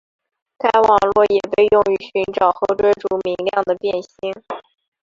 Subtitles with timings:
[0.57, 4.33] 该网络也被用于寻找和追逐明亮的变星。